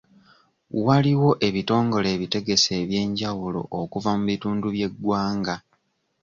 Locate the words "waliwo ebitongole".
0.85-2.07